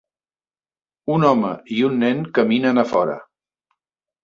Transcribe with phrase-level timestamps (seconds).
[1.17, 3.21] Un home i un nen caminen a fora.